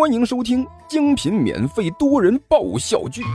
[0.00, 3.20] 欢迎收听精品免费多人爆笑剧《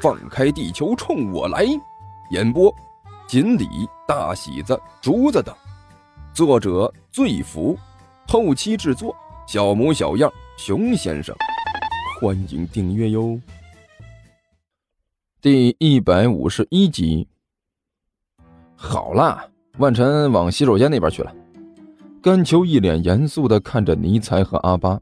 [0.00, 1.66] 放开地球冲我来》，
[2.30, 2.74] 演播：
[3.28, 3.68] 锦鲤、
[4.08, 5.54] 大喜子、竹子等，
[6.32, 7.78] 作者：醉福，
[8.26, 9.14] 后期制作：
[9.46, 11.36] 小模小样、熊先生。
[12.18, 13.38] 欢迎订阅哟。
[15.42, 17.28] 第一百五十一集。
[18.74, 19.46] 好啦，
[19.76, 21.30] 万晨往洗手间那边去了。
[22.22, 24.98] 甘秋一脸严肃的看着尼才和阿巴。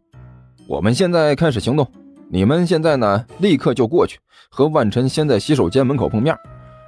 [0.72, 1.86] 我们现在开始行动，
[2.30, 6.34] 你们现在呢，立刻就过去和万晨先在洗手间门口碰面，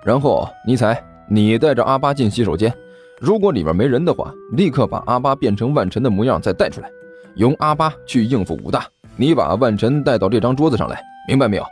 [0.03, 2.73] 然后尼才，你带着阿巴进洗手间，
[3.21, 6.89] 如果里面没人的话，立刻把阿巴变成万晨的模样再带出来，
[7.35, 8.87] 由阿巴去应付武大，
[9.17, 10.99] 你把万晨带到这张桌子上来，
[11.29, 11.65] 明白没有？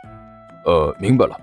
[0.67, 1.35] 呃，明白了。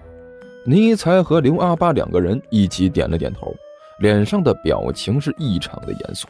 [0.64, 3.52] 尼才和刘阿巴两个人一起点了点头，
[3.98, 6.28] 脸上的表情是异常的严肃。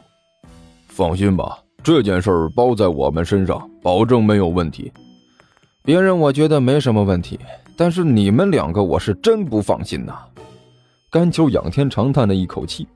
[0.87, 1.59] 放心吧。
[1.83, 4.91] 这件事儿包在我们身上，保证没有问题。
[5.83, 7.39] 别人我觉得没什么问题，
[7.75, 10.13] 但是你们两个我是真不放心呐。
[11.09, 12.87] 甘秋仰天长叹了一口气，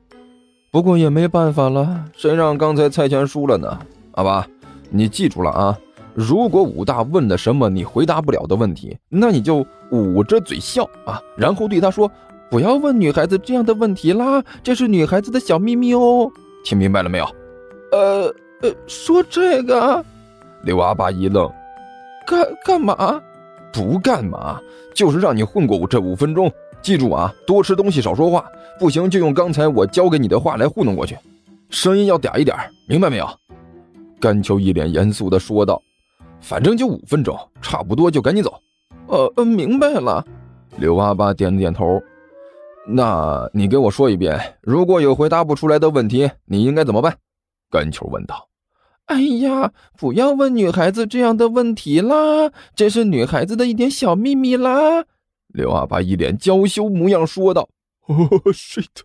[0.71, 3.79] 不过也没办法了，谁让刚才蔡全输了呢？
[4.11, 4.47] 阿巴，
[4.91, 5.77] 你记住了啊！
[6.13, 12.09] 如果武大问的什么你回答不了的问题，那你就捂着嘴笑啊，然后对他说
[12.51, 16.31] ：“不要问女孩子这样的问题啦，这是女孩子的小秘密哦。”
[16.63, 17.25] 听明白了没有？
[17.91, 18.33] 呃。
[18.61, 20.03] 呃，说这个，
[20.63, 21.51] 刘阿爸一愣，
[22.25, 23.21] 干干嘛？
[23.73, 24.59] 不干嘛，
[24.93, 26.51] 就是让你混过我这五分钟。
[26.81, 28.45] 记住啊，多吃东西，少说话，
[28.79, 31.17] 不行就用刚才我教给你的话来糊弄过去，
[31.69, 32.55] 声音要嗲一点，
[32.87, 33.27] 明白没有？
[34.19, 35.81] 甘秋一脸严肃的说道。
[36.41, 38.53] 反正就五分钟，差不多就赶紧走。
[39.07, 40.23] 呃，明白了。
[40.77, 41.99] 刘阿爸点了点头。
[42.87, 47.15] 那你给我说一遍，如果有回答不出来的问题，你应该怎么办？
[47.69, 48.49] 甘秋问道
[49.05, 55.05] ：“哎呀，不要问女孩子这样的问题啦，这是女孩子的一点小秘密啦。”
[55.49, 57.69] 刘阿爸一脸娇羞模样说道
[58.07, 59.03] ：“哦，是的。”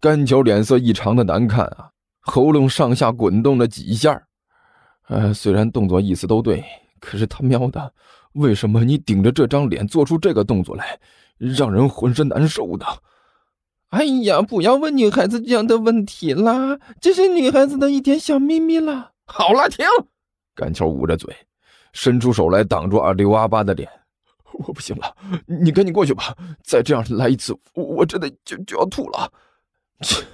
[0.00, 1.90] 甘秋脸色异常的难看啊，
[2.20, 4.26] 喉咙上下滚动了几下。
[5.08, 6.64] 呃，虽然动作意思都对，
[7.00, 7.94] 可是他喵的，
[8.34, 10.98] 为什么你顶着这张脸做出这个动作来，
[11.38, 12.84] 让人浑身难受的？
[13.90, 19.12] 哎呀，不要问女孩子这样的问题啦，这是女孩子的一点小秘密啦。
[19.26, 19.86] 好了，停！
[20.54, 21.34] 甘秋捂着嘴，
[21.92, 23.88] 伸出手来挡住阿刘阿巴的脸。
[24.52, 25.14] 我不行了，
[25.46, 26.34] 你赶紧过去吧。
[26.64, 29.30] 再这样来一次，我真的就就要吐了。
[30.00, 30.24] 切，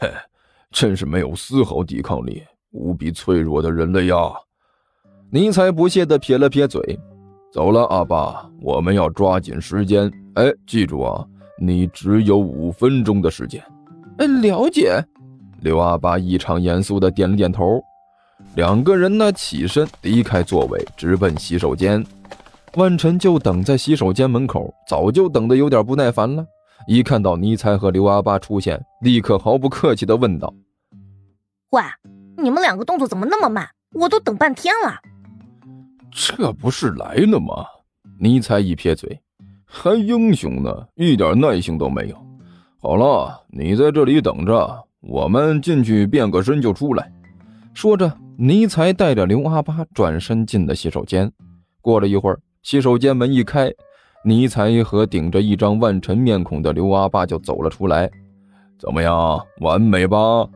[0.71, 4.17] 真是没有丝毫抵抗力，无比脆弱的人类呀！
[5.31, 6.99] 尼才不屑地撇了撇嘴。
[7.53, 10.11] 走了，阿爸，我们要抓紧时间。
[10.35, 11.27] 哎，记住啊！
[11.59, 13.63] 你只有五分钟的时间。
[14.19, 15.05] 呃，了解。
[15.61, 17.83] 刘阿巴异常严肃的点了点头。
[18.57, 22.05] 两个人呢，起身离开座位，直奔洗手间。
[22.75, 26.45] 万晨就等在洗手间门口，早就等得有点不耐烦了。
[26.89, 30.53] 一看到尼才和刘阿巴出现，立刻毫不客气的问道
[31.71, 31.83] ：“喂，
[32.37, 33.69] 你们两个动作怎么那么慢？
[33.95, 34.97] 我都等半天了。”
[36.11, 37.65] 这不是来了吗？
[38.19, 39.21] 尼才一撇嘴。
[39.75, 42.17] 还英雄呢，一点耐性都没有。
[42.79, 47.11] 好了，你在这里等着，我们进去变个身就出来。
[47.73, 51.33] 说着，尼才带着刘阿八转身进了洗手间。
[51.81, 53.73] 过了一会儿，洗手间门一开，
[54.27, 58.11] 尼才和顶着一张万尘面孔的刘阿八就走了出来。
[58.79, 60.47] 怎么样，完美吧？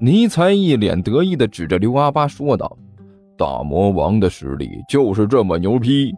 [0.00, 2.76] 尼才一脸得意地指着刘阿八说道
[3.38, 6.12] ：“大魔王的实力就是这么牛逼。”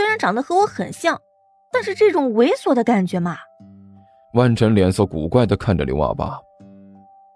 [0.00, 1.20] 虽然长得和我很像，
[1.70, 3.36] 但是这种猥琐的感觉嘛。
[4.32, 6.38] 万晨脸色古怪的看着刘阿爸。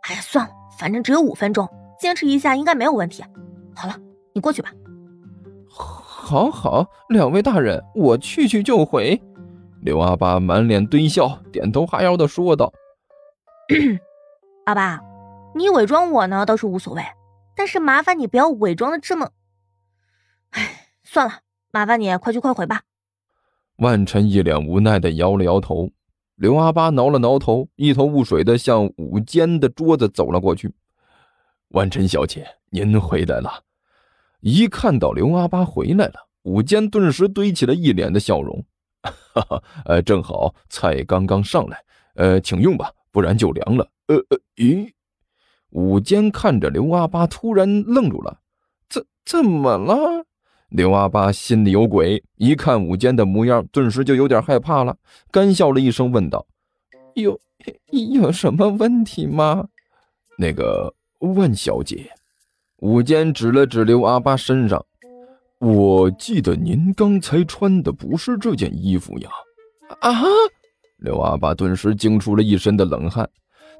[0.08, 1.68] 哎呀，算了，反正只有五分钟，
[2.00, 3.22] 坚持一下应该没有问题。
[3.76, 3.94] 好了，
[4.32, 4.70] 你过去吧。
[5.68, 9.20] 好好，两位大人，我去去就回。
[9.82, 12.72] 刘阿爸满脸堆笑，点头哈腰的说道
[14.64, 15.02] ：“阿爸，
[15.54, 17.02] 你伪装我呢倒是无所谓，
[17.54, 19.28] 但是麻烦你不要伪装的这么……
[20.52, 21.40] 哎，算了。”
[21.74, 22.82] 麻烦你快去快回吧。
[23.78, 25.90] 万晨一脸无奈的摇了摇头。
[26.36, 30.72] 刘阿八挠了挠头，一头雾水的向午间的桌子走了过去。
[31.70, 33.64] 万晨小姐，您回来了。
[34.38, 38.64] 一看到刘阿八回来了，午间顿时堆起了一脸的笑容。
[39.02, 41.84] 哈哈，呃，正好菜刚刚上来，
[42.14, 43.90] 呃，请用吧，不然就凉了。
[44.06, 44.92] 呃呃，咦？
[45.70, 48.38] 午间看着刘阿八，突然愣住了。
[48.88, 50.24] 怎怎么了？
[50.74, 54.96] 刘阿八心里有鬼，一看武坚的模样，顿时就有点害怕了，
[55.30, 56.44] 干笑了一声，问道
[57.14, 57.38] ：“有
[57.92, 59.68] 有什么问题吗？”
[60.36, 62.10] 那个万小姐，
[62.78, 64.84] 武坚指了指刘阿八身上，
[65.60, 69.30] 我记得您刚才穿的不是这件衣服呀！
[70.00, 70.12] 啊！
[70.96, 73.30] 刘阿八顿时惊出了一身的冷汗，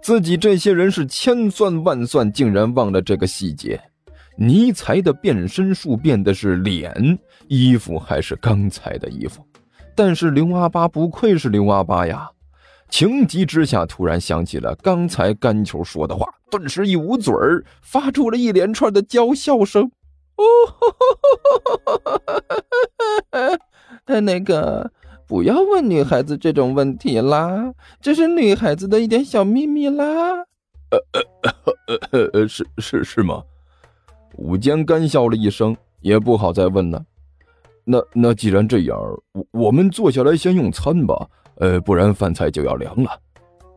[0.00, 3.81] 自己这些人是千算万算，竟然忘了这个细节。
[4.36, 9.46] 尼才的变身术变的是脸，衣服还是刚才的衣服，
[9.94, 12.31] 但是刘阿八不愧是刘阿八呀！
[12.90, 19.90] 情急之下，突然想起了刚才甘球说的话，顿时一捂嘴儿，发出了一连串的娇笑声。
[20.36, 20.44] 哦，
[24.20, 24.92] 那个，
[25.26, 30.04] 不要问女孩子这种问题啦，这是女孩子的一点小秘密啦。
[30.90, 30.98] 呃
[31.86, 33.42] 呃呃呃，是是是吗？
[34.36, 37.04] 武坚干笑了一声，也不好再问了。
[37.84, 38.98] 那那既然这样，
[39.32, 41.28] 我我们坐下来先用餐吧。
[41.56, 43.10] 呃，不然饭菜就要凉了。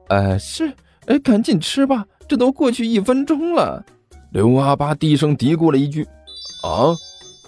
[0.07, 0.73] 哎，是，
[1.05, 3.85] 哎，赶紧吃吧，这都过去一分钟了。
[4.31, 6.03] 刘阿八低声嘀咕了一句
[6.63, 6.95] ：“啊！”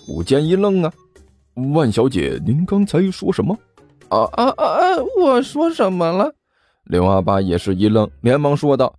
[0.07, 0.93] 武坚一愣啊，
[1.73, 3.57] 万小姐，您刚才说什么？
[4.09, 4.97] 啊啊啊啊！
[5.19, 6.33] 我说什么了？
[6.83, 8.93] 刘阿八也是一愣，连忙说道：“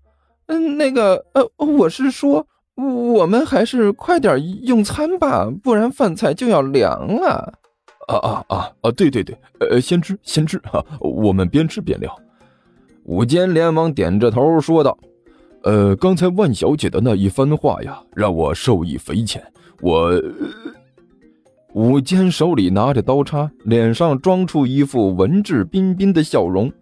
[0.47, 2.47] 嗯，那个，呃，我是说，
[2.81, 7.55] 我们还是快点用餐吧，不然饭菜就要凉了。”
[8.09, 8.91] 啊啊啊啊！
[8.91, 12.13] 对对对，呃，先吃先吃哈，我们边吃边聊。
[13.05, 14.99] 武坚连忙点着头说道
[15.63, 19.41] ：“呃，刚才万小姐的那一番话呀，让我受益匪浅。
[19.81, 20.11] 我……”
[21.73, 26.73] 武坚手里拿着刀叉，脸上装出一副文质彬彬的笑容，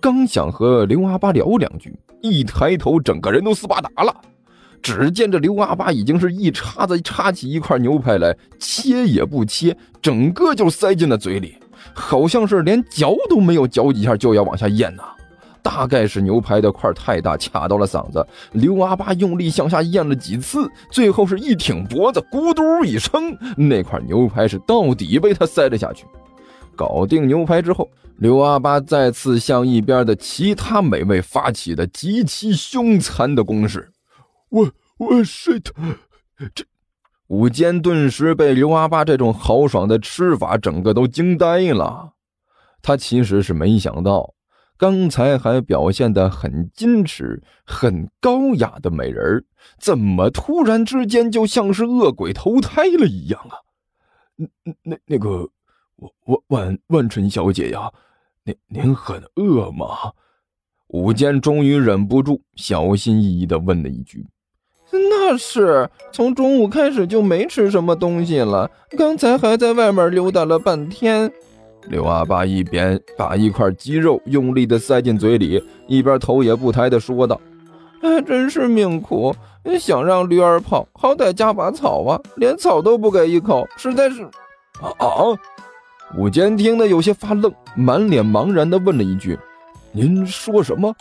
[0.00, 4.14] 刚想和刘阿八聊两句，一抬头，整个人都斯巴达了。
[4.82, 11.56] 只见这刘阿八已经是一叉子叉起一块牛排来，切也不切，整个就塞进了嘴里，
[11.92, 15.02] 好像是连嚼都没有嚼几下就要往下咽呐。
[15.60, 18.26] 大概是牛排的块太大，卡到了嗓子。
[18.52, 26.06] 刘阿八用力向下咽了几次，最后是一挺脖子，咕嘟一声，那块牛排是到底被他塞了下去。
[26.74, 33.90] 搞定牛排之后，刘阿八再次向一边的其他美味发起的极其凶残的攻势。
[34.50, 35.70] 我我 shit，
[36.54, 36.64] 这
[37.26, 42.14] 武坚顿时被刘阿八这种豪爽的吃法整个都惊呆了。
[42.80, 44.34] 他其实是没想到，
[44.78, 49.44] 刚才还表现得很矜持、很高雅的美人
[49.78, 53.58] 怎么突然之间就像是恶鬼投胎了一样啊？
[54.36, 54.46] 那
[54.84, 55.50] 那那个，
[56.24, 57.92] 万万万春小姐呀，
[58.44, 60.12] 您您很饿吗？
[60.86, 64.26] 武坚终于忍不住，小心翼翼地问了一句。
[65.30, 71.30] 那是从中午开始就没吃什么东西了，刚才还在外面溜达了半天。
[71.88, 77.38] 刘阿八一边把一块鸡肉用力地塞进嘴里，一边头也不抬地说道
[78.00, 79.34] ：“哎，真是命苦，
[79.78, 84.22] 想让驴儿跑，好歹加把草啊，连草都不给一口，实在是……
[84.80, 85.06] 啊啊！”
[86.16, 89.38] 武坚听得有些发愣，满脸茫然地问了一句
[89.92, 90.94] ：“您说什么？”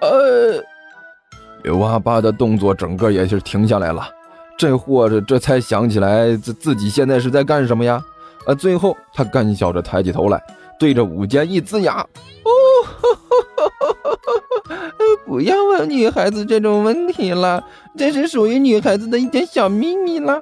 [0.00, 0.64] 呃。
[1.62, 4.08] 刘阿八的动作整个也是停下来了，
[4.58, 8.02] 这货这这才想起来自自己现在是在干什么呀？
[8.44, 8.54] 啊！
[8.54, 10.42] 最后他干笑着抬起头来，
[10.78, 12.04] 对着武坚一呲牙
[12.42, 12.50] ：“哦，
[15.24, 17.62] 不要问女孩子这种问题了，
[17.96, 20.34] 这是属于女孩子的一点小秘密了。”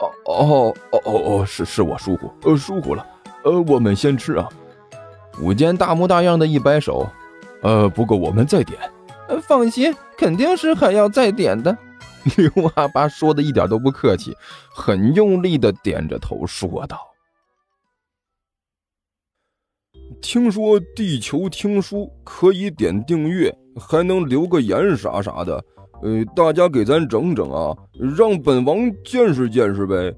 [0.00, 3.06] 哦哦哦哦哦，是是我疏忽，呃疏忽了，
[3.42, 4.48] 呃我们先吃啊！
[5.40, 7.06] 武坚大模大样的一摆手，
[7.60, 8.78] 呃不过我们再点。
[9.42, 11.76] 放心，肯定是还要再点的。
[12.36, 14.34] 刘阿八说的一点都不客气，
[14.70, 16.98] 很用力的点着头说道
[20.22, 25.62] ：“听说地球听书可以点订阅，还能留个言啥啥的。
[26.02, 27.76] 呃，大家给咱整整啊，
[28.16, 30.14] 让本王见识见识呗。”